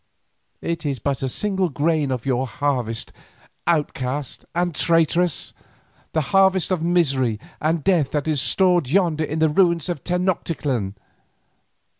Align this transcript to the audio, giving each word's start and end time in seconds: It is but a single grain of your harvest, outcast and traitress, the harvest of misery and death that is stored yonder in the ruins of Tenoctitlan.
It 0.63 0.83
is 0.83 0.97
but 0.97 1.21
a 1.21 1.29
single 1.29 1.69
grain 1.69 2.09
of 2.09 2.25
your 2.25 2.47
harvest, 2.47 3.13
outcast 3.67 4.43
and 4.55 4.73
traitress, 4.73 5.53
the 6.13 6.21
harvest 6.33 6.71
of 6.71 6.81
misery 6.81 7.39
and 7.61 7.83
death 7.83 8.09
that 8.13 8.27
is 8.27 8.41
stored 8.41 8.89
yonder 8.89 9.23
in 9.23 9.37
the 9.37 9.49
ruins 9.49 9.89
of 9.89 10.03
Tenoctitlan. 10.03 10.95